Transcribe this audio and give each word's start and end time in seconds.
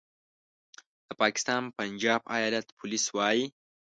د 1.07 1.09
پاکستان 1.21 1.61
پنجاب 1.77 2.21
ایالت 2.37 2.65
پولیس 2.79 3.05
وايي 3.15 3.45